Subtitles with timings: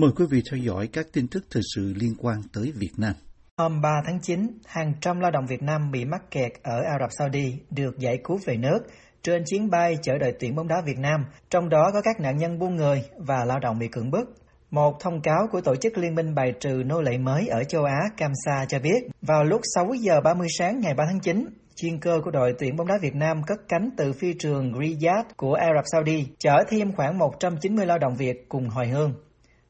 [0.00, 3.12] Mời quý vị theo dõi các tin tức thời sự liên quan tới Việt Nam.
[3.56, 6.98] Hôm 3 tháng 9, hàng trăm lao động Việt Nam bị mắc kẹt ở Ả
[7.00, 8.78] Rập Saudi được giải cứu về nước
[9.22, 12.36] trên chuyến bay chở đội tuyển bóng đá Việt Nam, trong đó có các nạn
[12.36, 14.24] nhân buôn người và lao động bị cưỡng bức.
[14.70, 17.84] Một thông cáo của Tổ chức Liên minh bài trừ nô lệ mới ở châu
[17.84, 21.46] Á CAMSA cho biết, vào lúc 6 giờ 30 sáng ngày 3 tháng 9,
[21.76, 25.28] chuyên cơ của đội tuyển bóng đá Việt Nam cất cánh từ phi trường Riyadh
[25.36, 29.14] của Ả Rập Saudi, chở thêm khoảng 190 lao động Việt cùng hồi hương.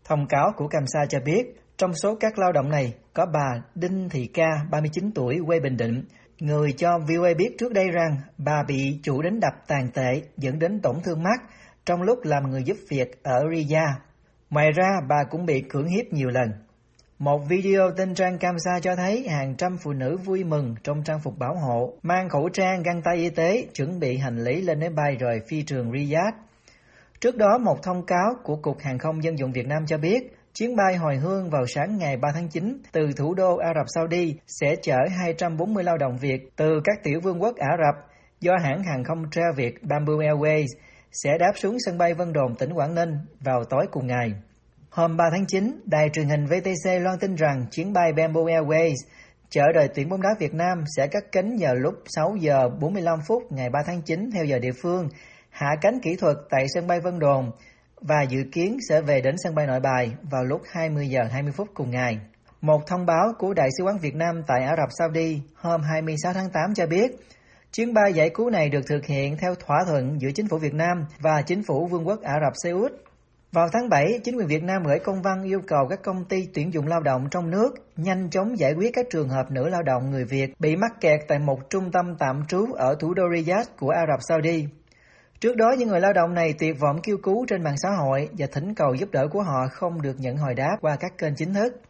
[0.08, 1.42] Thông cáo của CAMSA cho biết,
[1.76, 5.76] trong số các lao động này có bà Đinh Thị Ca, 39 tuổi, quê Bình
[5.76, 6.04] Định,
[6.38, 10.58] người cho VOA biết trước đây rằng bà bị chủ đánh đập tàn tệ dẫn
[10.58, 11.40] đến tổn thương mắt
[11.86, 14.00] trong lúc làm người giúp việc ở Riyadh.
[14.50, 16.50] Ngoài ra, bà cũng bị cưỡng hiếp nhiều lần.
[17.18, 21.20] Một video trên trang Kamsa cho thấy hàng trăm phụ nữ vui mừng trong trang
[21.20, 24.80] phục bảo hộ, mang khẩu trang, găng tay y tế, chuẩn bị hành lý lên
[24.80, 26.47] máy bay rời phi trường Riyadh.
[27.20, 30.36] Trước đó, một thông cáo của Cục Hàng không Dân dụng Việt Nam cho biết,
[30.54, 33.86] chuyến bay hồi hương vào sáng ngày 3 tháng 9 từ thủ đô Ả Rập
[33.94, 38.06] Saudi sẽ chở 240 lao động Việt từ các tiểu vương quốc Ả Rập
[38.40, 40.66] do hãng hàng không Trail Việt Bamboo Airways
[41.12, 43.10] sẽ đáp xuống sân bay Vân Đồn, tỉnh Quảng Ninh
[43.40, 44.32] vào tối cùng ngày.
[44.90, 48.94] Hôm 3 tháng 9, đài truyền hình VTC loan tin rằng chuyến bay Bamboo Airways
[49.50, 53.18] chở đội tuyển bóng đá Việt Nam sẽ cất cánh vào lúc 6 giờ 45
[53.28, 55.08] phút ngày 3 tháng 9 theo giờ địa phương,
[55.58, 57.50] hạ cánh kỹ thuật tại sân bay Vân Đồn
[58.00, 61.52] và dự kiến sẽ về đến sân bay Nội Bài vào lúc 20 giờ 20
[61.56, 62.18] phút cùng ngày.
[62.60, 66.32] Một thông báo của Đại sứ quán Việt Nam tại Ả Rập Saudi hôm 26
[66.32, 67.10] tháng 8 cho biết,
[67.72, 70.74] chuyến bay giải cứu này được thực hiện theo thỏa thuận giữa chính phủ Việt
[70.74, 72.92] Nam và chính phủ Vương quốc Ả Rập Xê Út.
[73.52, 76.48] Vào tháng 7, chính quyền Việt Nam gửi công văn yêu cầu các công ty
[76.54, 79.82] tuyển dụng lao động trong nước nhanh chóng giải quyết các trường hợp nữ lao
[79.82, 83.22] động người Việt bị mắc kẹt tại một trung tâm tạm trú ở thủ đô
[83.34, 84.68] Riyadh của Ả Rập Saudi.
[85.40, 88.28] Trước đó, những người lao động này tuyệt vọng kêu cứu trên mạng xã hội
[88.38, 91.34] và thỉnh cầu giúp đỡ của họ không được nhận hồi đáp qua các kênh
[91.34, 91.80] chính thức.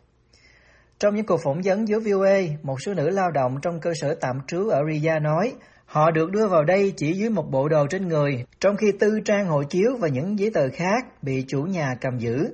[0.99, 4.15] Trong những cuộc phỏng vấn với VOA, một số nữ lao động trong cơ sở
[4.21, 5.55] tạm trú ở Riyadh nói
[5.87, 9.21] họ được đưa vào đây chỉ dưới một bộ đồ trên người, trong khi tư
[9.25, 12.49] trang hộ chiếu và những giấy tờ khác bị chủ nhà cầm giữ.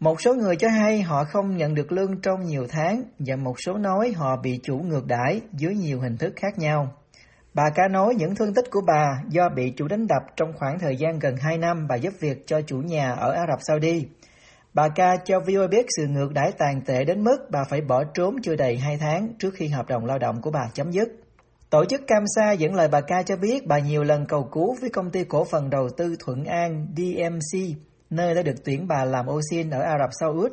[0.00, 3.60] Một số người cho hay họ không nhận được lương trong nhiều tháng và một
[3.60, 6.92] số nói họ bị chủ ngược đãi dưới nhiều hình thức khác nhau.
[7.54, 10.78] Bà ca nói những thương tích của bà do bị chủ đánh đập trong khoảng
[10.78, 14.06] thời gian gần 2 năm bà giúp việc cho chủ nhà ở Ả Rập Saudi.
[14.74, 18.04] Bà ca cho VOA biết sự ngược đãi tàn tệ đến mức bà phải bỏ
[18.14, 21.08] trốn chưa đầy 2 tháng trước khi hợp đồng lao động của bà chấm dứt.
[21.70, 24.90] Tổ chức Camsa dẫn lời bà ca cho biết bà nhiều lần cầu cứu với
[24.90, 27.60] công ty cổ phần đầu tư Thuận An DMC,
[28.10, 30.52] nơi đã được tuyển bà làm ô xin ở Ả Rập Xê Út.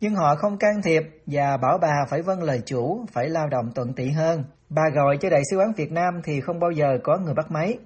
[0.00, 3.72] Nhưng họ không can thiệp và bảo bà phải vâng lời chủ, phải lao động
[3.74, 4.44] thuận tiện hơn.
[4.74, 7.50] Bà gọi cho Đại sứ quán Việt Nam thì không bao giờ có người bắt
[7.50, 7.78] máy.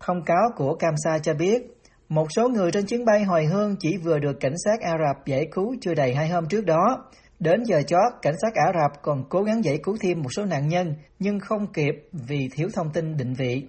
[0.00, 1.62] Thông cáo của Kamsa cho biết,
[2.08, 5.26] một số người trên chuyến bay hồi hương chỉ vừa được cảnh sát Ả Rập
[5.26, 7.04] giải cứu chưa đầy hai hôm trước đó.
[7.38, 10.44] Đến giờ chót, cảnh sát Ả Rập còn cố gắng giải cứu thêm một số
[10.44, 13.66] nạn nhân, nhưng không kịp vì thiếu thông tin định vị.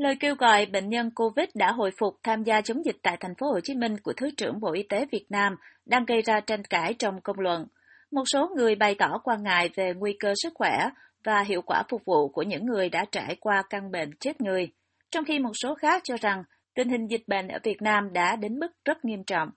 [0.00, 3.34] Lời kêu gọi bệnh nhân COVID đã hồi phục tham gia chống dịch tại thành
[3.34, 5.56] phố Hồ Chí Minh của Thứ trưởng Bộ Y tế Việt Nam
[5.86, 7.66] đang gây ra tranh cãi trong công luận.
[8.10, 10.88] Một số người bày tỏ quan ngại về nguy cơ sức khỏe
[11.24, 14.68] và hiệu quả phục vụ của những người đã trải qua căn bệnh chết người,
[15.10, 16.42] trong khi một số khác cho rằng
[16.74, 19.48] tình hình dịch bệnh ở Việt Nam đã đến mức rất nghiêm trọng.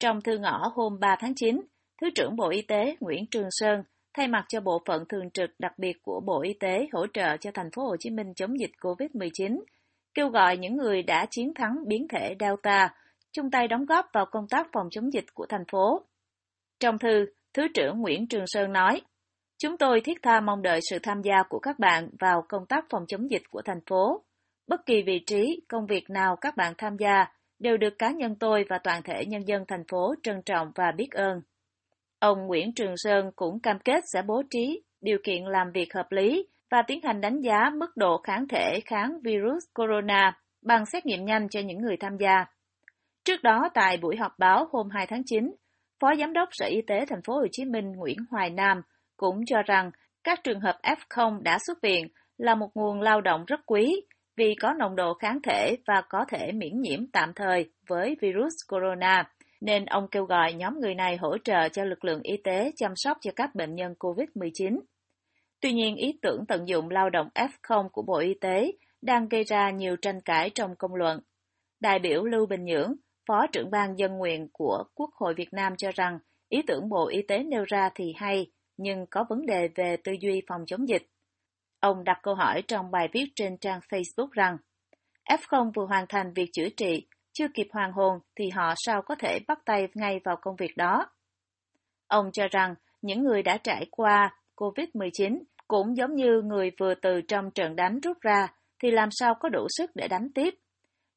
[0.00, 1.60] Trong thư ngõ hôm 3 tháng 9,
[2.00, 3.82] Thứ trưởng Bộ Y tế Nguyễn Trường Sơn
[4.16, 7.36] thay mặt cho bộ phận thường trực đặc biệt của Bộ Y tế hỗ trợ
[7.36, 9.60] cho thành phố Hồ Chí Minh chống dịch COVID-19,
[10.14, 12.94] kêu gọi những người đã chiến thắng biến thể Delta
[13.32, 16.02] chung tay đóng góp vào công tác phòng chống dịch của thành phố.
[16.80, 19.00] Trong thư, Thứ trưởng Nguyễn Trường Sơn nói,
[19.58, 22.84] Chúng tôi thiết tha mong đợi sự tham gia của các bạn vào công tác
[22.90, 24.22] phòng chống dịch của thành phố.
[24.66, 27.24] Bất kỳ vị trí, công việc nào các bạn tham gia
[27.58, 30.92] đều được cá nhân tôi và toàn thể nhân dân thành phố trân trọng và
[30.96, 31.40] biết ơn.
[32.18, 36.12] Ông Nguyễn Trường Sơn cũng cam kết sẽ bố trí điều kiện làm việc hợp
[36.12, 41.06] lý và tiến hành đánh giá mức độ kháng thể kháng virus corona bằng xét
[41.06, 42.44] nghiệm nhanh cho những người tham gia.
[43.24, 45.54] Trước đó tại buổi họp báo hôm 2 tháng 9,
[46.00, 48.80] Phó Giám đốc Sở Y tế thành phố Hồ Chí Minh Nguyễn Hoài Nam
[49.16, 49.90] cũng cho rằng
[50.24, 52.08] các trường hợp F0 đã xuất viện
[52.38, 54.00] là một nguồn lao động rất quý
[54.36, 58.52] vì có nồng độ kháng thể và có thể miễn nhiễm tạm thời với virus
[58.68, 59.24] corona
[59.60, 62.92] nên ông kêu gọi nhóm người này hỗ trợ cho lực lượng y tế chăm
[62.96, 64.80] sóc cho các bệnh nhân COVID-19.
[65.60, 68.72] Tuy nhiên, ý tưởng tận dụng lao động F0 của Bộ Y tế
[69.02, 71.20] đang gây ra nhiều tranh cãi trong công luận.
[71.80, 72.94] Đại biểu Lưu Bình Nhưỡng,
[73.26, 76.18] Phó trưởng ban dân nguyện của Quốc hội Việt Nam cho rằng
[76.48, 80.12] ý tưởng Bộ Y tế nêu ra thì hay, nhưng có vấn đề về tư
[80.20, 81.06] duy phòng chống dịch.
[81.80, 84.56] Ông đặt câu hỏi trong bài viết trên trang Facebook rằng
[85.28, 87.06] F0 vừa hoàn thành việc chữa trị,
[87.38, 90.76] chưa kịp hoàn hồn thì họ sao có thể bắt tay ngay vào công việc
[90.76, 91.06] đó?
[92.06, 97.20] Ông cho rằng những người đã trải qua COVID-19 cũng giống như người vừa từ
[97.28, 98.48] trong trận đánh rút ra
[98.82, 100.54] thì làm sao có đủ sức để đánh tiếp.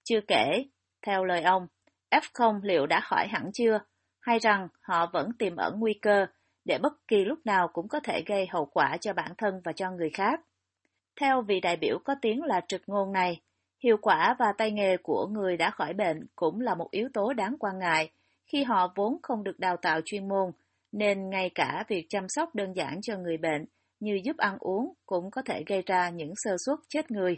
[0.04, 0.66] Chưa kể,
[1.06, 1.68] theo lời ông,
[2.12, 3.80] F0 liệu đã khỏi hẳn chưa,
[4.20, 6.26] hay rằng họ vẫn tiềm ẩn nguy cơ
[6.66, 9.72] để bất kỳ lúc nào cũng có thể gây hậu quả cho bản thân và
[9.72, 10.40] cho người khác.
[11.22, 13.42] Theo vị đại biểu có tiếng là trực ngôn này,
[13.84, 17.34] hiệu quả và tay nghề của người đã khỏi bệnh cũng là một yếu tố
[17.34, 18.12] đáng quan ngại
[18.52, 20.52] khi họ vốn không được đào tạo chuyên môn,
[20.92, 23.66] nên ngay cả việc chăm sóc đơn giản cho người bệnh
[24.00, 27.38] như giúp ăn uống cũng có thể gây ra những sơ suất chết người.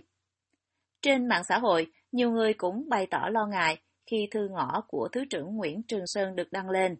[1.01, 3.77] Trên mạng xã hội, nhiều người cũng bày tỏ lo ngại
[4.11, 6.95] khi thư ngõ của Thứ trưởng Nguyễn Trường Sơn được đăng lên.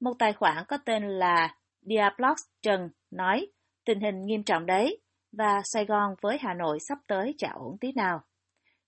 [0.00, 3.46] Một tài khoản có tên là Diablox Trần nói
[3.84, 4.98] tình hình nghiêm trọng đấy
[5.32, 8.20] và Sài Gòn với Hà Nội sắp tới chả ổn tí nào.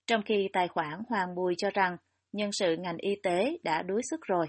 [0.07, 1.97] Trong khi tài khoản Hoàng Bùi cho rằng
[2.31, 4.47] nhân sự ngành y tế đã đuối sức rồi.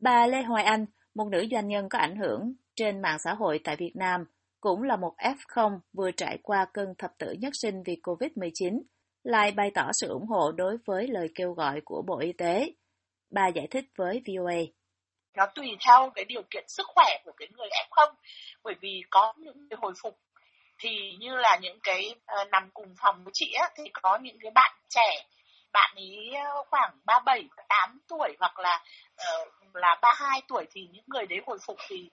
[0.00, 3.60] Bà Lê Hoài Anh, một nữ doanh nhân có ảnh hưởng trên mạng xã hội
[3.64, 4.24] tại Việt Nam,
[4.60, 8.80] cũng là một F0 vừa trải qua cơn thập tử nhất sinh vì COVID-19,
[9.22, 12.72] lại bày tỏ sự ủng hộ đối với lời kêu gọi của Bộ Y tế.
[13.30, 14.58] Bà giải thích với VOA.
[15.36, 18.14] Nó tùy theo cái điều kiện sức khỏe của cái người F0,
[18.64, 20.18] bởi vì có những người hồi phục
[20.78, 24.36] thì như là những cái uh, nằm cùng phòng với chị á, thì có những
[24.42, 25.24] cái bạn trẻ
[25.72, 26.34] bạn ấy
[26.70, 28.84] khoảng 37, 8 tuổi hoặc là
[29.42, 32.10] uh, là 32 tuổi thì những người đấy hồi phục thì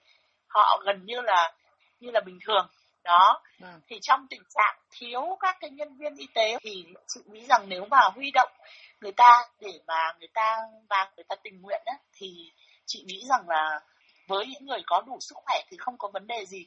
[0.48, 1.52] họ gần như là
[2.00, 2.66] như là bình thường.
[3.04, 3.42] Đó.
[3.60, 3.66] Ừ.
[3.88, 7.64] thì trong tình trạng thiếu các cái nhân viên y tế thì chị nghĩ rằng
[7.68, 8.50] nếu mà huy động
[9.00, 10.56] người ta để mà người ta
[10.90, 12.52] và người ta tình nguyện á, thì
[12.86, 13.80] chị nghĩ rằng là
[14.28, 16.66] với những người có đủ sức khỏe thì không có vấn đề gì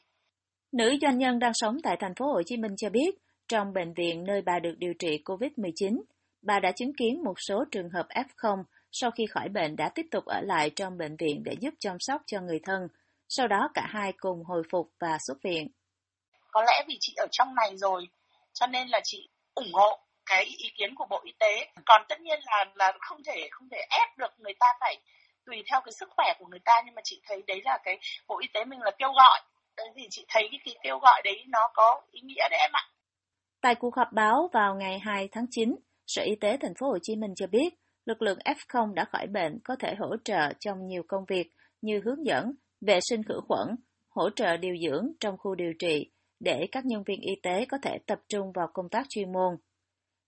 [0.72, 3.16] Nữ doanh nhân đang sống tại thành phố Hồ Chí Minh cho biết,
[3.48, 6.02] trong bệnh viện nơi bà được điều trị COVID-19,
[6.42, 10.06] bà đã chứng kiến một số trường hợp F0 sau khi khỏi bệnh đã tiếp
[10.12, 12.88] tục ở lại trong bệnh viện để giúp chăm sóc cho người thân.
[13.30, 15.68] Sau đó cả hai cùng hồi phục và xuất viện.
[16.52, 18.08] Có lẽ vì chị ở trong này rồi,
[18.54, 21.68] cho nên là chị ủng hộ cái ý kiến của Bộ Y tế.
[21.86, 24.98] Còn tất nhiên là là không thể không thể ép được người ta phải
[25.46, 28.00] tùy theo cái sức khỏe của người ta nhưng mà chị thấy đấy là cái
[28.28, 29.40] Bộ Y tế mình là kêu gọi
[29.96, 32.84] thì chị thấy cái kêu gọi đấy nó có ý nghĩa đấy em ạ.
[33.62, 35.76] Tại cuộc họp báo vào ngày 2 tháng 9,
[36.08, 37.74] Sở Y tế thành phố Hồ Chí Minh cho biết,
[38.06, 42.02] lực lượng F0 đã khỏi bệnh có thể hỗ trợ trong nhiều công việc như
[42.06, 43.76] hướng dẫn, vệ sinh khử khuẩn,
[44.10, 47.78] hỗ trợ điều dưỡng trong khu điều trị để các nhân viên y tế có
[47.84, 49.56] thể tập trung vào công tác chuyên môn.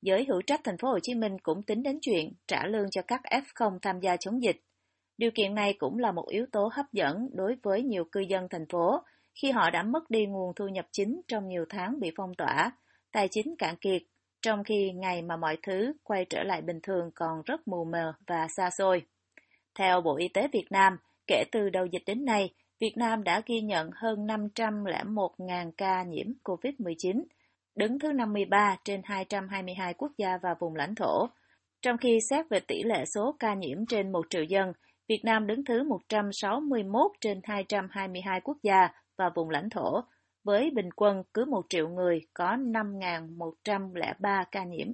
[0.01, 3.01] Giới hữu trách thành phố Hồ Chí Minh cũng tính đến chuyện trả lương cho
[3.07, 4.62] các F0 tham gia chống dịch.
[5.18, 8.47] Điều kiện này cũng là một yếu tố hấp dẫn đối với nhiều cư dân
[8.50, 9.04] thành phố
[9.36, 12.72] khi họ đã mất đi nguồn thu nhập chính trong nhiều tháng bị phong tỏa,
[13.12, 14.01] tài chính cạn kiệt,
[14.42, 18.13] trong khi ngày mà mọi thứ quay trở lại bình thường còn rất mù mờ
[18.28, 19.01] và xa xôi.
[19.75, 20.98] Theo Bộ Y tế Việt Nam,
[21.28, 26.28] kể từ đầu dịch đến nay, Việt Nam đã ghi nhận hơn 501.000 ca nhiễm
[26.44, 27.24] COVID-19,
[27.75, 31.28] đứng thứ 53 trên 222 quốc gia và vùng lãnh thổ.
[31.81, 34.74] Trong khi xét về tỷ lệ số ca nhiễm trên 1 triệu dân,
[35.07, 38.88] Việt Nam đứng thứ 161 trên 222 quốc gia
[39.21, 40.01] và vùng lãnh thổ,
[40.44, 44.88] với bình quân cứ 1 triệu người có 5.103 ca nhiễm.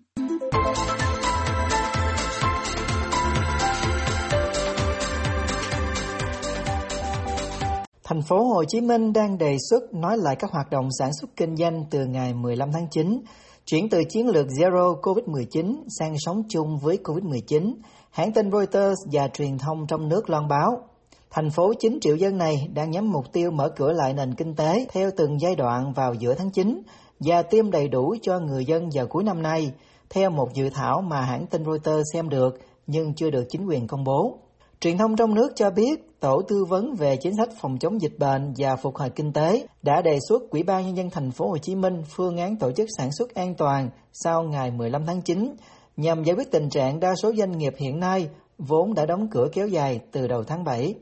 [8.03, 11.29] Thành phố Hồ Chí Minh đang đề xuất nói lại các hoạt động sản xuất
[11.36, 13.22] kinh doanh từ ngày 15 tháng 9,
[13.65, 17.74] chuyển từ chiến lược Zero COVID-19 sang sống chung với COVID-19.
[18.12, 20.88] Hãng tin Reuters và truyền thông trong nước loan báo
[21.31, 24.55] Thành phố 9 triệu dân này đang nhắm mục tiêu mở cửa lại nền kinh
[24.55, 26.81] tế theo từng giai đoạn vào giữa tháng 9
[27.19, 29.72] và tiêm đầy đủ cho người dân vào cuối năm nay,
[30.10, 33.88] theo một dự thảo mà hãng tin Reuters xem được nhưng chưa được chính quyền
[33.88, 34.39] công bố.
[34.79, 38.19] Truyền thông trong nước cho biết Tổ tư vấn về chính sách phòng chống dịch
[38.19, 41.50] bệnh và phục hồi kinh tế đã đề xuất Ủy ban nhân dân thành phố
[41.50, 45.22] Hồ Chí Minh phương án tổ chức sản xuất an toàn sau ngày 15 tháng
[45.22, 45.55] 9
[45.98, 49.48] nhằm giải quyết tình trạng đa số doanh nghiệp hiện nay vốn đã đóng cửa
[49.53, 50.96] kéo dài từ đầu tháng 7.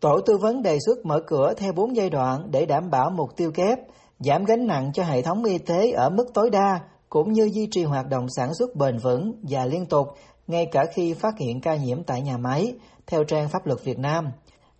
[0.00, 3.36] Tổ tư vấn đề xuất mở cửa theo 4 giai đoạn để đảm bảo mục
[3.36, 3.78] tiêu kép,
[4.18, 7.68] giảm gánh nặng cho hệ thống y tế ở mức tối đa, cũng như duy
[7.70, 10.08] trì hoạt động sản xuất bền vững và liên tục,
[10.46, 12.74] ngay cả khi phát hiện ca nhiễm tại nhà máy,
[13.06, 14.30] theo trang pháp luật Việt Nam.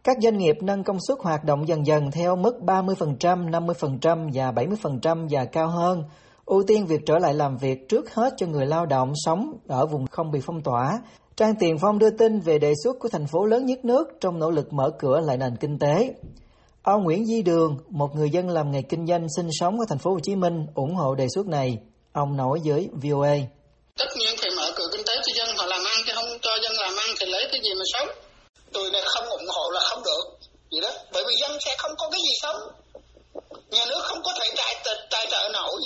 [0.05, 4.53] Các doanh nghiệp nâng công suất hoạt động dần dần theo mức 30%, 50% và
[4.53, 6.05] 70% và cao hơn,
[6.45, 9.87] ưu tiên việc trở lại làm việc trước hết cho người lao động sống ở
[9.87, 11.01] vùng không bị phong tỏa,
[11.39, 14.39] Trang Tiền Phong đưa tin về đề xuất của thành phố lớn nhất nước trong
[14.39, 15.95] nỗ lực mở cửa lại nền kinh tế.
[16.83, 19.99] Ông Nguyễn Di Đường, một người dân làm nghề kinh doanh sinh sống ở thành
[19.99, 21.79] phố Hồ Chí Minh ủng hộ đề xuất này.
[22.13, 23.37] Ông nói với VOA.
[23.99, 26.51] Tất nhiên phải mở cửa kinh tế cho dân họ làm ăn chứ không cho
[26.63, 28.09] dân làm ăn thì lấy cái gì mà sống.
[28.73, 30.25] Tôi này không ủng hộ là không được.
[30.71, 32.59] Vậy đó, bởi vì dân sẽ không có cái gì sống.
[33.71, 35.81] Nhà nước không có thể tài, tài trợ nổi.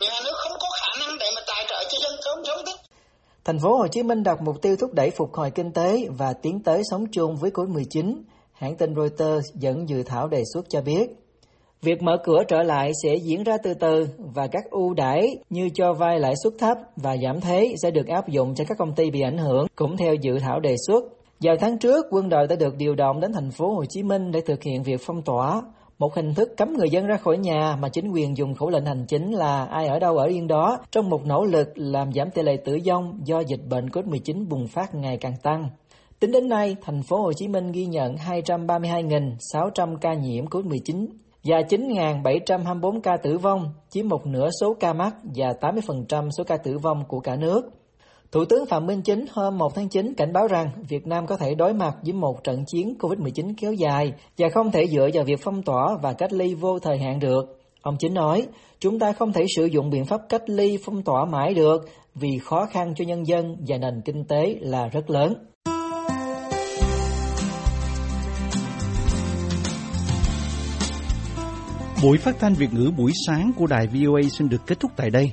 [0.00, 2.81] Nhà nước không có khả năng để mà tài trợ cho dân sống sống được.
[3.44, 6.32] Thành phố Hồ Chí Minh đặt mục tiêu thúc đẩy phục hồi kinh tế và
[6.32, 8.14] tiến tới sống chung với COVID-19.
[8.52, 11.10] Hãng tin Reuters dẫn dự thảo đề xuất cho biết,
[11.82, 15.68] việc mở cửa trở lại sẽ diễn ra từ từ và các ưu đãi như
[15.74, 18.94] cho vay lãi suất thấp và giảm thế sẽ được áp dụng cho các công
[18.94, 21.04] ty bị ảnh hưởng, cũng theo dự thảo đề xuất.
[21.40, 24.30] Vào tháng trước, quân đội đã được điều động đến thành phố Hồ Chí Minh
[24.30, 25.62] để thực hiện việc phong tỏa,
[26.02, 28.86] một hình thức cấm người dân ra khỏi nhà mà chính quyền dùng khẩu lệnh
[28.86, 32.30] hành chính là ai ở đâu ở yên đó trong một nỗ lực làm giảm
[32.30, 35.68] tỷ lệ tử vong do dịch bệnh COVID-19 bùng phát ngày càng tăng.
[36.20, 41.06] Tính đến nay, thành phố Hồ Chí Minh ghi nhận 232.600 ca nhiễm COVID-19
[41.44, 46.56] và 9.724 ca tử vong, chiếm một nửa số ca mắc và 80% số ca
[46.56, 47.70] tử vong của cả nước.
[48.32, 51.36] Thủ tướng Phạm Minh Chính hôm 1 tháng 9 cảnh báo rằng Việt Nam có
[51.36, 55.24] thể đối mặt với một trận chiến COVID-19 kéo dài và không thể dựa vào
[55.24, 57.58] việc phong tỏa và cách ly vô thời hạn được.
[57.82, 58.46] Ông Chính nói,
[58.80, 62.38] chúng ta không thể sử dụng biện pháp cách ly phong tỏa mãi được vì
[62.38, 65.34] khó khăn cho nhân dân và nền kinh tế là rất lớn.
[72.02, 75.10] Buổi phát thanh Việt ngữ buổi sáng của đài VOA xin được kết thúc tại
[75.10, 75.32] đây.